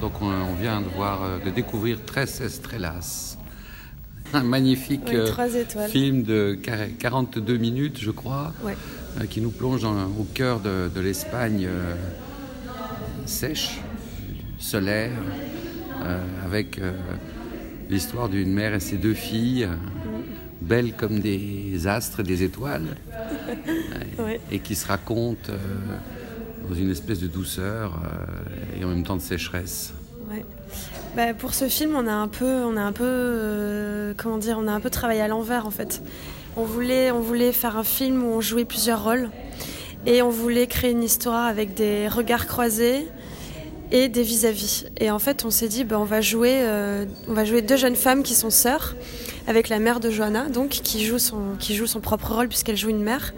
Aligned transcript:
Donc 0.00 0.12
on, 0.22 0.26
on 0.26 0.54
vient 0.54 0.80
de 0.80 0.86
voir, 0.88 1.22
euh, 1.22 1.38
de 1.44 1.50
découvrir 1.50 1.98
Tres 2.06 2.40
Estrellas, 2.40 3.36
un 4.32 4.42
magnifique 4.42 5.02
Oui, 5.08 5.16
euh, 5.16 5.88
film 5.88 6.22
de 6.22 6.58
quar- 6.62 6.96
42 6.98 7.56
minutes, 7.58 7.98
je 8.00 8.10
crois, 8.10 8.52
Ouais. 8.62 8.76
euh, 9.20 9.24
qui 9.26 9.40
nous 9.40 9.50
plonge 9.50 9.82
dans- 9.82 10.06
au 10.06 10.26
cœur 10.32 10.60
de, 10.60 10.90
de 10.94 11.00
l'Espagne 11.00 11.66
euh, 11.68 11.94
sèche, 13.26 13.80
solaire, 14.58 15.12
euh, 16.02 16.22
avec 16.46 16.78
euh, 16.78 16.92
l'histoire 17.90 18.28
d'une 18.28 18.52
mère 18.52 18.74
et 18.74 18.80
ses 18.80 18.96
deux 18.96 19.14
filles, 19.14 19.68
belles 20.62 20.94
comme 20.94 21.18
des 21.20 21.86
astres 21.86 22.20
et 22.20 22.24
des 22.24 22.42
étoiles, 22.42 22.96
Ouais. 24.18 24.40
et 24.50 24.60
qui 24.60 24.74
se 24.74 24.86
racontent 24.86 25.52
dans 26.70 26.76
une 26.76 26.90
espèce 26.90 27.18
de 27.18 27.26
douceur 27.26 28.00
euh, 28.04 28.80
et 28.80 28.84
en 28.84 28.88
même 28.88 29.02
temps 29.02 29.16
de 29.16 29.22
sécheresse. 29.22 29.92
Bah, 31.16 31.34
pour 31.34 31.54
ce 31.54 31.68
film, 31.68 31.96
on 31.96 32.06
a 32.06 32.12
un 32.12 32.28
peu, 32.28 32.62
on 32.64 32.76
a 32.76 32.82
un 32.82 32.92
peu, 32.92 33.02
euh, 33.04 34.14
comment 34.16 34.38
dire, 34.38 34.56
on 34.60 34.68
a 34.68 34.72
un 34.72 34.78
peu 34.78 34.90
travaillé 34.90 35.20
à 35.20 35.26
l'envers 35.26 35.66
en 35.66 35.72
fait. 35.72 36.00
On 36.56 36.62
voulait, 36.62 37.10
on 37.10 37.18
voulait 37.18 37.50
faire 37.50 37.76
un 37.76 37.82
film 37.82 38.22
où 38.22 38.28
on 38.28 38.40
jouait 38.40 38.64
plusieurs 38.64 39.02
rôles 39.02 39.30
et 40.06 40.22
on 40.22 40.30
voulait 40.30 40.68
créer 40.68 40.92
une 40.92 41.02
histoire 41.02 41.46
avec 41.46 41.74
des 41.74 42.06
regards 42.06 42.46
croisés 42.46 43.08
et 43.90 44.08
des 44.08 44.22
vis-à-vis. 44.22 44.86
Et 45.00 45.10
en 45.10 45.18
fait, 45.18 45.44
on 45.44 45.50
s'est 45.50 45.66
dit, 45.66 45.82
bah, 45.82 45.98
on 45.98 46.04
va 46.04 46.20
jouer, 46.20 46.58
euh, 46.60 47.04
on 47.26 47.32
va 47.32 47.44
jouer 47.44 47.62
deux 47.62 47.76
jeunes 47.76 47.96
femmes 47.96 48.22
qui 48.22 48.34
sont 48.34 48.50
sœurs, 48.50 48.94
avec 49.48 49.68
la 49.68 49.80
mère 49.80 49.98
de 49.98 50.10
Johanna, 50.10 50.48
donc 50.48 50.68
qui 50.68 51.04
joue 51.04 51.18
son, 51.18 51.56
qui 51.58 51.74
joue 51.74 51.88
son 51.88 51.98
propre 51.98 52.32
rôle 52.32 52.46
puisqu'elle 52.46 52.76
joue 52.76 52.90
une 52.90 53.02
mère. 53.02 53.34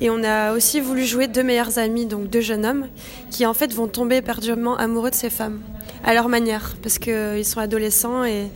Et 0.00 0.10
on 0.10 0.22
a 0.24 0.52
aussi 0.52 0.80
voulu 0.80 1.04
jouer 1.04 1.28
deux 1.28 1.42
meilleurs 1.42 1.78
amis, 1.78 2.06
donc 2.06 2.28
deux 2.28 2.40
jeunes 2.40 2.66
hommes, 2.66 2.88
qui 3.30 3.46
en 3.46 3.54
fait 3.54 3.72
vont 3.72 3.86
tomber 3.86 4.16
éperdument 4.16 4.76
amoureux 4.76 5.10
de 5.10 5.14
ces 5.14 5.30
femmes, 5.30 5.60
à 6.04 6.14
leur 6.14 6.28
manière, 6.28 6.76
parce 6.82 6.98
qu'ils 6.98 7.44
sont 7.44 7.60
adolescents 7.60 8.24
et 8.24 8.48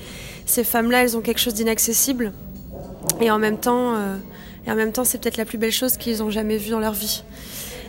ces 0.47 0.65
femmes-là, 0.65 1.03
elles 1.03 1.17
ont 1.17 1.21
quelque 1.21 1.41
chose 1.41 1.55
d'inaccessible. 1.55 2.33
Et 3.21 3.31
en 3.31 3.39
même 3.39 3.59
temps, 3.59 3.95
euh, 3.95 4.91
temps, 4.93 5.05
c'est 5.05 5.19
peut-être 5.19 5.37
la 5.37 5.45
plus 5.45 5.59
belle 5.59 5.73
chose 5.73 5.97
qu'ils 5.97 6.23
ont 6.23 6.31
jamais 6.31 6.57
vue 6.57 6.71
dans 6.71 6.81
leur 6.81 6.93
vie. 6.93 7.23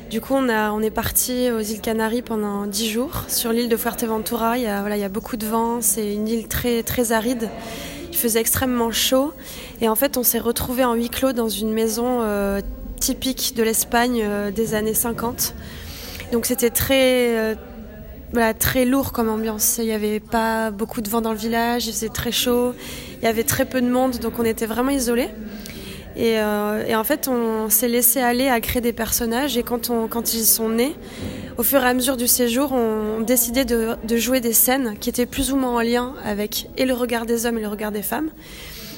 Du 0.09 0.21
coup, 0.21 0.33
on, 0.33 0.49
a, 0.49 0.71
on 0.71 0.81
est 0.81 0.91
parti 0.91 1.51
aux 1.51 1.59
îles 1.59 1.81
Canaries 1.81 2.23
pendant 2.23 2.65
10 2.65 2.89
jours 2.89 3.25
sur 3.27 3.51
l'île 3.51 3.69
de 3.69 3.77
Fuerteventura. 3.77 4.57
Il 4.57 4.63
y 4.63 4.67
a, 4.67 4.81
voilà, 4.81 4.97
il 4.97 5.01
y 5.01 5.05
a 5.05 5.09
beaucoup 5.09 5.37
de 5.37 5.45
vent, 5.45 5.81
c'est 5.81 6.13
une 6.13 6.27
île 6.27 6.47
très, 6.47 6.81
très 6.81 7.11
aride. 7.11 7.49
Il 8.11 8.17
faisait 8.17 8.39
extrêmement 8.39 8.91
chaud. 8.91 9.33
Et 9.81 9.87
en 9.87 9.95
fait, 9.95 10.17
on 10.17 10.23
s'est 10.23 10.39
retrouvés 10.39 10.83
en 10.83 10.95
huis 10.95 11.09
clos 11.09 11.31
dans 11.31 11.47
une 11.47 11.71
maison 11.71 12.21
euh, 12.21 12.59
typique 12.99 13.53
de 13.55 13.63
l'Espagne 13.63 14.21
euh, 14.23 14.51
des 14.51 14.75
années 14.75 14.93
50. 14.93 15.53
Donc 16.31 16.45
c'était 16.45 16.69
très, 16.69 17.37
euh, 17.37 17.55
très 18.57 18.85
lourd 18.85 19.11
comme 19.11 19.29
ambiance. 19.29 19.77
Il 19.79 19.85
n'y 19.85 19.93
avait 19.93 20.19
pas 20.19 20.71
beaucoup 20.71 21.01
de 21.01 21.09
vent 21.09 21.21
dans 21.21 21.31
le 21.31 21.37
village, 21.37 21.87
il 21.87 21.93
faisait 21.93 22.09
très 22.09 22.31
chaud, 22.31 22.73
il 23.21 23.25
y 23.25 23.27
avait 23.27 23.43
très 23.43 23.65
peu 23.65 23.81
de 23.81 23.89
monde, 23.89 24.19
donc 24.19 24.33
on 24.37 24.45
était 24.45 24.67
vraiment 24.67 24.91
isolés. 24.91 25.29
Et, 26.15 26.39
euh, 26.39 26.95
en 26.95 27.03
fait, 27.03 27.27
on 27.27 27.69
s'est 27.69 27.87
laissé 27.87 28.19
aller 28.19 28.49
à 28.49 28.59
créer 28.59 28.81
des 28.81 28.93
personnages. 28.93 29.57
Et 29.57 29.63
quand 29.63 29.89
ils 30.33 30.45
sont 30.45 30.69
nés, 30.69 30.95
au 31.57 31.63
fur 31.63 31.81
et 31.81 31.87
à 31.87 31.93
mesure 31.93 32.17
du 32.17 32.27
séjour, 32.27 32.73
on 32.73 33.21
décidait 33.21 33.65
de, 33.65 33.95
de 34.03 34.17
jouer 34.17 34.41
des 34.41 34.53
scènes 34.53 34.95
qui 34.99 35.09
étaient 35.09 35.25
plus 35.25 35.51
ou 35.51 35.55
moins 35.55 35.75
en 35.75 35.81
lien 35.81 36.13
avec 36.25 36.69
et 36.77 36.85
le 36.85 36.93
regard 36.93 37.25
des 37.25 37.45
hommes 37.45 37.57
et 37.57 37.61
le 37.61 37.67
regard 37.69 37.91
des 37.91 38.01
femmes. 38.01 38.29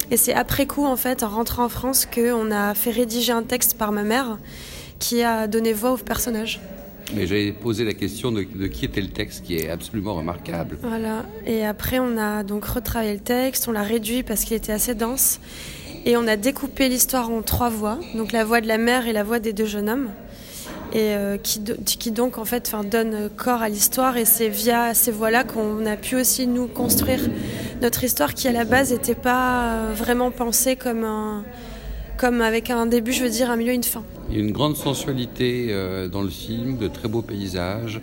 Et 0.09 0.17
c'est 0.17 0.33
après 0.33 0.66
coup, 0.66 0.85
en 0.85 0.95
fait, 0.97 1.23
en 1.23 1.30
rentrant 1.30 1.66
en 1.66 1.69
France, 1.69 2.05
qu'on 2.05 2.52
a 2.52 2.73
fait 2.73 2.91
rédiger 2.91 3.31
un 3.31 3.44
texte 3.44 3.77
par 3.77 3.91
ma 3.91 4.03
mère 4.03 4.38
qui 4.99 5.23
a 5.23 5.47
donné 5.47 5.73
voix 5.73 5.94
aux 5.94 5.97
personnages. 5.97 6.59
Mais 7.16 7.27
j'avais 7.27 7.52
posé 7.52 7.83
la 7.83 7.94
question 7.94 8.31
de, 8.31 8.44
de 8.55 8.67
qui 8.67 8.85
était 8.85 9.02
le 9.02 9.09
texte, 9.09 9.44
qui 9.44 9.57
est 9.57 9.69
absolument 9.69 10.13
remarquable. 10.16 10.77
Voilà. 10.81 11.25
Et 11.45 11.66
après, 11.66 11.99
on 11.99 12.17
a 12.17 12.44
donc 12.44 12.63
retravaillé 12.66 13.13
le 13.13 13.19
texte, 13.19 13.67
on 13.67 13.72
l'a 13.72 13.83
réduit 13.83 14.23
parce 14.23 14.44
qu'il 14.45 14.55
était 14.55 14.72
assez 14.72 14.95
dense. 14.95 15.39
Et 16.05 16.16
on 16.17 16.25
a 16.27 16.35
découpé 16.35 16.88
l'histoire 16.89 17.29
en 17.29 17.41
trois 17.41 17.69
voix, 17.69 18.00
donc 18.16 18.31
la 18.31 18.44
voix 18.44 18.59
de 18.61 18.67
la 18.67 18.78
mère 18.78 19.07
et 19.07 19.13
la 19.13 19.23
voix 19.23 19.40
des 19.40 19.53
deux 19.53 19.66
jeunes 19.66 19.90
hommes, 19.90 20.09
et 20.94 21.13
euh, 21.16 21.38
qui, 21.38 21.59
do- 21.59 21.75
qui 21.85 22.11
donc 22.11 22.38
en 22.38 22.45
fait 22.45 22.72
donne 22.90 23.29
corps 23.35 23.61
à 23.61 23.69
l'histoire. 23.69 24.17
Et 24.17 24.25
c'est 24.25 24.50
via 24.50 24.94
ces 24.94 25.11
voix-là 25.11 25.44
qu'on 25.44 25.85
a 25.85 25.97
pu 25.97 26.16
aussi 26.16 26.47
nous 26.47 26.67
construire 26.67 27.22
notre 27.81 28.03
histoire, 28.03 28.34
qui 28.34 28.47
à 28.47 28.52
la 28.52 28.64
base 28.66 28.92
n'était 28.92 29.16
pas 29.16 29.74
euh, 29.74 29.94
vraiment 29.94 30.31
pensée 30.31 30.75
comme 30.75 31.03
un, 31.03 31.44
comme 32.18 32.42
avec 32.42 32.69
un 32.69 32.86
début, 32.86 33.12
je 33.12 33.24
veux 33.24 33.30
dire, 33.30 33.50
un 33.50 33.56
milieu, 33.56 33.74
une 33.74 33.84
fin. 33.84 34.03
Il 34.30 34.36
y 34.38 34.40
a 34.40 34.44
une 34.44 34.52
grande 34.52 34.75
sensualité 34.78 35.68
euh, 35.69 36.08
dans 36.08 36.22
le 36.22 36.30
film, 36.30 36.78
de 36.78 36.88
très 36.88 37.08
beaux 37.08 37.22
paysages. 37.22 38.00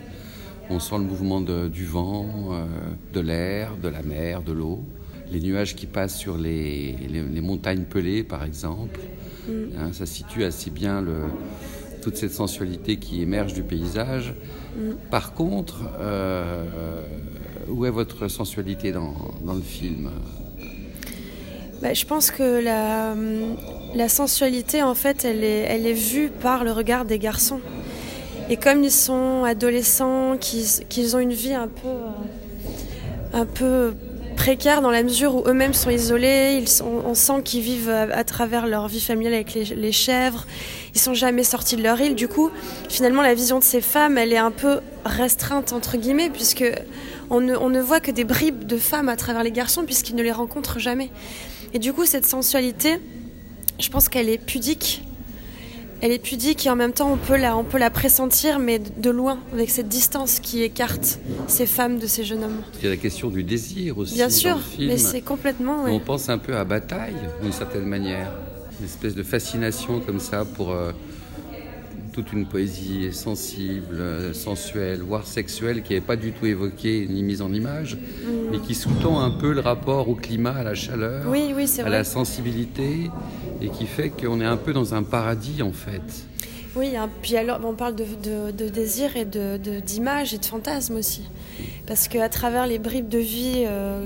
On 0.69 0.79
sent 0.79 0.97
le 0.97 1.03
mouvement 1.03 1.41
de- 1.41 1.67
du 1.67 1.85
vent, 1.85 2.27
euh, 2.51 2.65
de 3.13 3.19
l'air, 3.21 3.75
de 3.81 3.87
la 3.89 4.03
mer, 4.03 4.41
de 4.43 4.51
l'eau. 4.51 4.83
Les 5.31 5.39
nuages 5.39 5.75
qui 5.75 5.85
passent 5.85 6.17
sur 6.17 6.37
les, 6.37 6.95
les- 7.09 7.23
les 7.23 7.41
montagnes 7.41 7.83
pelées, 7.83 8.23
par 8.23 8.43
exemple. 8.43 8.99
Hein, 9.79 9.89
ça 9.93 10.05
situe 10.05 10.43
assez 10.43 10.69
bien 10.69 11.01
le- 11.01 11.23
toute 12.01 12.17
cette 12.17 12.33
sensualité 12.33 12.97
qui 12.97 13.21
émerge 13.21 13.53
du 13.53 13.63
paysage. 13.63 14.33
Par 15.09 15.33
contre, 15.33 15.89
euh, 15.99 16.63
où 17.67 17.85
est 17.85 17.89
votre 17.91 18.27
sensualité 18.27 18.91
dans, 18.91 19.13
dans 19.43 19.53
le 19.53 19.61
film? 19.61 20.09
Bah, 21.81 21.93
je 21.93 22.05
pense 22.05 22.31
que 22.31 22.61
la, 22.63 23.15
la 23.95 24.09
sensualité, 24.09 24.83
en 24.83 24.95
fait, 24.95 25.25
elle 25.25 25.43
est, 25.43 25.61
elle 25.61 25.85
est 25.85 25.93
vue 25.93 26.29
par 26.29 26.63
le 26.63 26.71
regard 26.71 27.05
des 27.05 27.19
garçons. 27.19 27.61
Et 28.49 28.57
comme 28.57 28.83
ils 28.83 28.91
sont 28.91 29.43
adolescents, 29.43 30.37
qu'ils 30.37 30.87
qu'ils 30.87 31.15
ont 31.15 31.19
une 31.19 31.33
vie 31.33 31.53
un 31.53 31.67
peu, 31.67 31.87
euh, 31.87 33.41
un 33.41 33.45
peu 33.45 33.93
dans 34.55 34.89
la 34.89 35.03
mesure 35.03 35.35
où 35.35 35.43
eux-mêmes 35.47 35.73
sont 35.73 35.91
isolés, 35.91 36.57
ils 36.59 36.67
sont- 36.67 37.03
on 37.05 37.13
sent 37.13 37.41
qu'ils 37.43 37.61
vivent 37.61 37.89
à, 37.89 38.23
travers 38.23 38.65
leur 38.65 38.87
vie 38.87 39.01
familiale 39.01 39.35
avec 39.35 39.53
les, 39.53 39.91
chèvres, 39.91 40.45
ils 40.95 40.99
sont 40.99 41.13
jamais 41.13 41.43
sortis 41.43 41.75
de 41.75 41.83
leur 41.83 42.01
île. 42.01 42.15
Du 42.15 42.27
coup, 42.27 42.49
finalement, 42.89 43.21
la 43.21 43.35
vision 43.35 43.59
de 43.59 43.63
ces 43.63 43.81
femmes, 43.81 44.17
elle 44.17 44.33
est 44.33 44.37
un 44.37 44.51
peu 44.51 44.79
restreinte, 45.05 45.71
entre 45.71 45.97
guillemets, 45.97 46.29
puisque 46.29 46.65
on 47.29 47.41
ne, 47.41 47.55
on 47.55 47.69
ne 47.69 47.79
voit 47.79 47.99
que 47.99 48.11
des 48.11 48.23
bribes 48.23 48.65
de 48.65 48.77
femmes 48.77 49.09
à 49.09 49.15
travers 49.15 49.43
les 49.43 49.51
garçons, 49.51 49.83
puisqu'ils 49.83 50.15
ne 50.15 50.23
les 50.23 50.31
rencontrent 50.31 50.79
jamais. 50.79 51.11
Et 51.73 51.79
du 51.79 51.93
coup, 51.93 52.05
cette 52.05 52.25
sensualité, 52.25 52.99
je 53.79 53.89
pense 53.89 54.09
qu'elle 54.09 54.29
est 54.29 54.43
pudique. 54.43 55.03
Elle 56.01 56.11
est 56.11 56.19
pudique 56.23 56.65
et 56.65 56.69
en 56.69 56.75
même 56.75 56.93
temps, 56.93 57.11
on 57.11 57.17
peut 57.17 57.35
la, 57.37 57.57
on 57.57 57.63
peut 57.63 57.77
la 57.77 57.89
pressentir, 57.89 58.57
mais 58.59 58.79
de 58.79 59.09
loin, 59.09 59.39
avec 59.53 59.69
cette 59.69 59.89
distance 59.89 60.39
qui 60.39 60.63
écarte 60.63 61.19
ces 61.47 61.65
femmes 61.65 61.99
de 61.99 62.07
ces 62.07 62.23
jeunes 62.23 62.43
hommes. 62.43 62.61
Il 62.79 62.85
y 62.85 62.87
a 62.87 62.91
la 62.91 62.97
question 62.97 63.29
du 63.29 63.43
désir 63.43 63.97
aussi 63.97 64.15
Bien 64.15 64.27
dans 64.27 64.33
sûr, 64.33 64.55
le 64.55 64.61
film. 64.61 64.87
mais 64.87 64.97
c'est 64.97 65.21
complètement. 65.21 65.83
ouais. 65.83 65.91
On 65.91 65.99
pense 65.99 66.29
un 66.29 66.37
peu 66.37 66.55
à 66.55 66.63
bataille, 66.63 67.15
d'une 67.41 67.51
certaine 67.51 67.83
manière. 67.85 68.31
Une 68.79 68.85
espèce 68.85 69.13
de 69.13 69.23
fascination 69.23 69.99
comme 69.99 70.21
ça 70.21 70.45
pour 70.45 70.71
euh, 70.71 70.93
toute 72.19 72.33
une 72.33 72.45
poésie 72.45 73.13
sensible, 73.13 74.33
sensuelle, 74.33 74.99
voire 75.01 75.25
sexuelle, 75.25 75.83
qui 75.83 75.93
n'est 75.93 76.01
pas 76.01 76.17
du 76.17 76.33
tout 76.33 76.45
évoquée 76.45 77.07
ni 77.09 77.23
mise 77.23 77.41
en 77.41 77.53
image, 77.53 77.97
mais 78.51 78.59
qui 78.59 78.75
sous-tend 78.75 79.21
un 79.21 79.31
peu 79.31 79.53
le 79.53 79.61
rapport 79.61 80.09
au 80.09 80.15
climat, 80.15 80.51
à 80.51 80.63
la 80.63 80.75
chaleur, 80.75 81.23
Oui, 81.29 81.53
oui, 81.55 81.69
à 81.79 81.81
vrai. 81.83 81.89
la 81.91 82.03
sensibilité, 82.03 83.09
et 83.61 83.69
qui 83.69 83.85
fait 83.85 84.09
qu'on 84.09 84.41
est 84.41 84.45
un 84.45 84.57
peu 84.57 84.73
dans 84.73 84.93
un 84.93 85.03
paradis 85.03 85.61
en 85.63 85.71
fait. 85.71 86.01
Oui, 86.75 86.97
un- 86.97 87.09
puis 87.21 87.37
alors 87.37 87.59
on 87.63 87.73
parle 87.73 87.95
de, 87.95 88.03
de- 88.03 88.51
de 88.51 88.69
désir 88.69 89.15
et 89.15 89.23
de- 89.25 89.55
de- 89.57 89.79
d'image 89.79 90.33
et 90.33 90.37
de 90.39 90.45
fantasme 90.45 90.95
aussi. 90.97 91.23
Parce 91.87 92.09
qu'à 92.09 92.27
travers 92.27 92.67
les 92.67 92.79
bribes 92.79 93.07
de 93.07 93.17
vie 93.17 93.63
euh, 93.65 94.03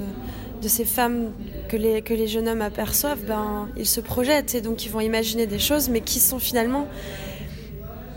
de 0.62 0.68
ces 0.68 0.86
femmes 0.86 1.32
que 1.68 1.78
les, 1.78 2.02
que 2.04 2.14
les 2.14 2.28
jeunes 2.28 2.48
hommes 2.48 2.62
aperçoivent, 2.62 3.24
ben, 3.28 3.68
ils 3.76 3.88
se 3.88 4.00
projettent 4.02 4.54
et 4.56 4.62
donc 4.62 4.86
ils 4.86 4.92
vont 4.92 5.02
imaginer 5.02 5.48
des 5.48 5.60
choses, 5.60 5.90
mais 5.90 6.02
qui 6.02 6.20
sont 6.20 6.40
finalement 6.40 6.88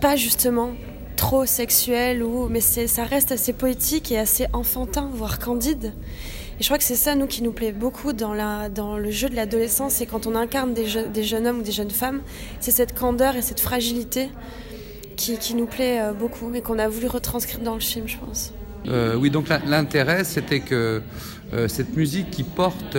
pas 0.01 0.17
justement 0.17 0.71
trop 1.17 1.47
sexuelles, 1.47 2.23
ou, 2.23 2.49
mais 2.49 2.61
ça 2.61 3.05
reste 3.05 3.33
assez 3.33 3.53
poétique 3.53 4.13
et 4.13 4.19
assez 4.19 4.47
enfantin, 4.53 5.09
voire 5.15 5.39
candide. 5.39 5.93
Et 6.59 6.63
je 6.63 6.67
crois 6.67 6.79
que 6.79 6.85
c'est 6.85 6.95
ça, 6.97 7.15
nous, 7.15 7.27
qui 7.27 7.43
nous 7.43 7.53
plaît 7.53 7.73
beaucoup 7.73 8.13
dans, 8.13 8.33
le 8.35 9.11
jeu 9.11 9.29
de 9.29 9.35
l'adolescence, 9.37 10.01
et 10.01 10.07
quand 10.07 10.27
on 10.27 10.35
incarne 10.35 10.75
des, 10.75 10.87
je- 10.87 11.07
des 11.09 11.23
jeunes 11.23 11.47
hommes 11.47 11.61
ou 11.61 11.63
des 11.63 11.73
jeunes 11.73 11.91
femmes, 11.91 12.21
c'est 12.61 12.71
cette 12.71 12.99
candeur 12.99 13.37
et 13.37 13.43
cette 13.43 13.61
fragilité 13.61 14.29
qui, 15.17 15.39
nous 15.55 15.67
plaît 15.67 16.01
euh, 16.01 16.13
beaucoup 16.13 16.53
et 16.55 16.61
qu'on 16.61 16.79
a 16.79 16.89
voulu 16.89 17.07
retranscrire 17.07 17.61
dans 17.61 17.75
le 17.75 17.81
film, 17.81 18.07
je 18.07 18.19
pense. 18.19 18.53
Euh, 18.89 19.17
oui, 19.17 19.31
donc 19.31 19.49
l'intérêt, 19.67 20.25
c'était 20.25 20.61
que 20.61 21.03
euh, 21.55 21.69
cette 21.69 21.97
musique 21.97 22.31
qui 22.31 22.43
porte 22.43 22.97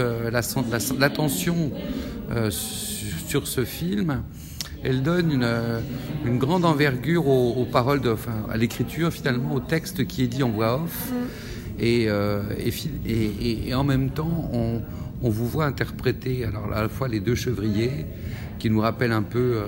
l'attention 0.98 1.72
su- 2.50 3.14
sur 3.28 3.48
ce 3.48 3.64
film, 3.66 4.24
elle 4.84 5.04
donne 5.04 5.32
une, 5.32 5.44
euh, 5.44 5.80
une 6.26 6.38
grande 6.38 6.66
envergure 6.66 7.28
aux, 7.28 7.66
paroles, 7.66 8.02
enfin, 8.08 8.46
à 8.50 8.58
l'écriture 8.58 9.12
finalement, 9.12 9.56
au 9.56 9.60
texte 9.60 10.06
qui 10.06 10.24
est 10.24 10.28
dit 10.28 10.44
en 10.44 10.50
voix 10.50 10.82
off. 10.84 11.12
Et, 11.80 12.06
euh, 12.10 12.42
en 13.74 13.84
même 13.84 14.10
temps, 14.10 14.50
on, 14.54 14.82
vous 15.22 15.48
voit 15.48 15.66
interpréter 15.66 16.46
alors 16.46 16.72
à 16.74 16.82
la 16.82 16.90
fois 16.90 17.08
les 17.08 17.20
deux 17.20 17.36
chevriers, 17.36 18.06
qui 18.60 18.70
nous 18.70 18.80
rappellent 18.80 19.12
un 19.12 19.24
peu 19.24 19.64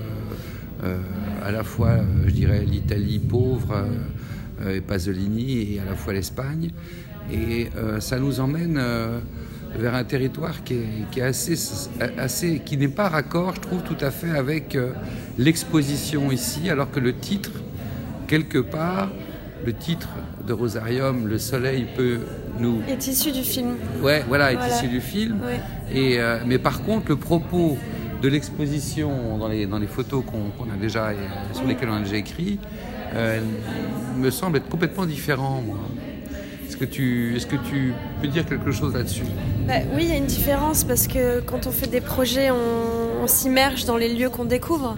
euh, 0.82 0.98
à 1.44 1.50
la 1.50 1.62
fois, 1.62 1.96
je 2.26 2.30
dirais, 2.30 2.64
l'Italie 2.64 3.18
pauvre. 3.18 3.84
et 4.68 4.80
Pasolini 4.82 5.74
et 5.74 5.80
à 5.80 5.86
la 5.86 5.94
fois 5.96 6.12
l'Espagne. 6.12 6.70
Et 7.32 7.68
ça 8.00 8.18
nous 8.18 8.40
emmène 8.40 8.78
vers 9.76 9.94
un 9.94 10.04
territoire 10.04 10.64
qui 10.64 10.80
est, 11.16 11.22
assez, 11.22 11.54
assez, 12.18 12.60
qui 12.64 12.76
n'est 12.76 12.88
pas 12.88 13.08
raccord, 13.08 13.54
je 13.54 13.60
trouve, 13.60 13.82
tout 13.82 13.96
à 14.00 14.10
fait 14.10 14.30
avec 14.30 14.76
l'exposition 15.38 16.30
ici, 16.30 16.70
alors 16.70 16.90
que 16.90 17.00
le 17.00 17.14
titre, 17.14 17.52
quelque 18.26 18.58
part, 18.58 19.10
le 19.64 19.72
titre 19.72 20.08
de 20.46 20.52
Rosarium, 20.52 21.26
Le 21.26 21.38
Soleil 21.38 21.86
peut 21.94 22.20
nous... 22.58 22.82
Est 22.88 23.06
issu 23.06 23.30
du 23.30 23.42
film. 23.42 23.76
Ouais, 24.02 24.24
voilà, 24.26 24.52
est 24.52 24.68
issu 24.68 24.88
du 24.88 25.00
film. 25.00 25.38
Et, 25.92 26.18
euh, 26.18 26.38
mais 26.46 26.58
par 26.58 26.82
contre, 26.82 27.08
le 27.10 27.16
propos 27.16 27.76
de 28.22 28.28
l'exposition 28.28 29.38
dans 29.38 29.48
les, 29.48 29.66
dans 29.66 29.78
les 29.78 29.86
photos 29.86 30.24
qu'on 30.24 30.70
a 30.70 30.76
déjà, 30.76 31.08
euh, 31.08 31.14
sur 31.52 31.66
lesquelles 31.66 31.90
on 31.90 31.96
a 31.96 32.00
déjà 32.00 32.16
écrit, 32.16 32.58
euh, 33.14 33.40
me 34.16 34.30
semble 34.30 34.58
être 34.58 34.68
complètement 34.68 35.06
différent, 35.06 35.62
Est-ce 36.70 36.76
que, 36.76 37.56
tu, 37.56 37.94
peux 38.22 38.28
dire 38.28 38.46
quelque 38.46 38.70
chose 38.70 38.94
là-dessus? 38.94 39.24
Bah, 39.66 39.74
Oui, 39.92 40.04
il 40.04 40.08
y 40.08 40.12
a 40.12 40.16
une 40.16 40.26
différence 40.26 40.84
parce 40.84 41.08
que 41.08 41.40
quand 41.40 41.66
on 41.66 41.72
fait 41.72 41.88
des 41.88 42.00
projets, 42.00 42.50
on, 42.52 43.24
on 43.24 43.26
s'immerge 43.26 43.86
dans 43.86 43.96
les 43.96 44.14
lieux 44.14 44.30
qu'on 44.30 44.44
découvre. 44.44 44.96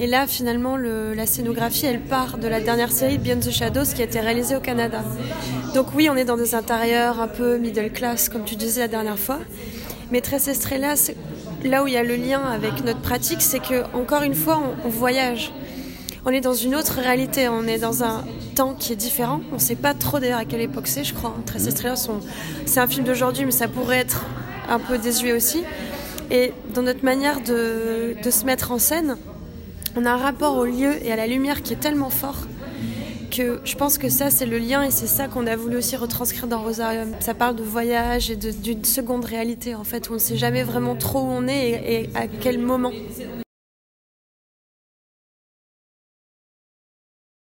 Et 0.00 0.08
là, 0.08 0.26
finalement, 0.26 0.76
la 0.76 1.24
scénographie, 1.24 1.86
elle 1.86 2.00
part 2.00 2.38
de 2.38 2.48
la 2.48 2.60
dernière 2.60 2.90
série 2.90 3.16
Beyond 3.16 3.38
the 3.38 3.50
Shadows 3.52 3.84
qui 3.94 4.02
a 4.02 4.04
été 4.06 4.18
réalisée 4.18 4.56
au 4.56 4.60
Canada. 4.60 5.04
Donc 5.72 5.94
oui, 5.94 6.08
on 6.10 6.16
est 6.16 6.24
dans 6.24 6.36
des 6.36 6.56
intérieurs 6.56 7.20
un 7.20 7.28
peu 7.28 7.58
middle 7.58 7.92
class, 7.92 8.28
comme 8.28 8.42
tu 8.42 8.56
disais 8.56 8.80
la 8.80 8.88
dernière 8.88 9.18
fois. 9.18 9.38
Mais 10.10 10.20
Tres 10.20 10.48
Estrellas, 10.48 11.12
là 11.62 11.84
où 11.84 11.86
il 11.86 11.94
y 11.94 11.96
a 11.96 12.02
le 12.02 12.16
lien 12.16 12.42
avec 12.42 12.84
notre 12.84 13.00
pratique, 13.00 13.40
c'est 13.40 13.60
que 13.60 13.84
encore 13.94 14.22
une 14.22 14.34
fois, 14.34 14.60
on, 14.84 14.88
voyage. 14.88 15.52
On 16.24 16.30
est 16.30 16.40
dans 16.40 16.54
une 16.54 16.74
autre 16.74 16.98
réalité, 16.98 17.48
on 17.48 17.62
est 17.68 17.78
dans 17.78 18.02
un 18.02 18.24
temps 18.54 18.74
qui 18.74 18.92
est 18.92 18.96
différent. 18.96 19.40
On 19.52 19.56
ne 19.56 19.60
sait 19.60 19.76
pas 19.76 19.94
trop 19.94 20.18
d'ailleurs 20.18 20.38
à 20.38 20.44
quelle 20.44 20.60
époque 20.60 20.86
c'est, 20.86 21.04
je 21.04 21.14
crois. 21.14 21.34
Tres 21.46 21.66
Estrellas, 21.66 22.08
c'est 22.66 22.80
un 22.80 22.86
film 22.86 23.04
d'aujourd'hui, 23.04 23.44
mais 23.44 23.50
ça 23.50 23.68
pourrait 23.68 23.98
être 23.98 24.24
un 24.68 24.78
peu 24.78 24.98
désuet 24.98 25.32
aussi. 25.32 25.62
Et 26.30 26.52
dans 26.74 26.82
notre 26.82 27.04
manière 27.04 27.40
de 27.40 28.30
se 28.30 28.44
mettre 28.44 28.72
en 28.72 28.78
scène, 28.78 29.16
on 29.96 30.06
a 30.06 30.10
un 30.10 30.16
rapport 30.16 30.56
au 30.56 30.64
lieu 30.64 30.94
et 31.04 31.12
à 31.12 31.16
la 31.16 31.26
lumière 31.26 31.62
qui 31.62 31.72
est 31.72 31.80
tellement 31.80 32.10
fort 32.10 32.46
que 33.34 33.60
je 33.64 33.74
pense 33.74 33.98
que 33.98 34.08
ça, 34.08 34.30
c'est 34.30 34.46
le 34.46 34.58
lien 34.58 34.82
et 34.82 34.90
c'est 34.90 35.06
ça 35.06 35.26
qu'on 35.28 35.46
a 35.46 35.56
voulu 35.56 35.76
aussi 35.76 35.96
retranscrire 35.96 36.46
dans 36.46 36.62
Rosarium. 36.62 37.10
Ça 37.20 37.34
parle 37.34 37.56
de 37.56 37.62
voyage 37.62 38.30
et 38.30 38.36
d'une 38.36 38.84
seconde 38.84 39.24
réalité, 39.24 39.74
en 39.74 39.84
fait, 39.84 40.08
où 40.08 40.12
on 40.12 40.14
ne 40.14 40.20
sait 40.20 40.36
jamais 40.36 40.62
vraiment 40.62 40.94
trop 40.94 41.20
où 41.20 41.30
on 41.30 41.48
est 41.48 41.70
et, 41.70 42.10
à 42.14 42.26
quel 42.26 42.58
moment. 42.58 42.92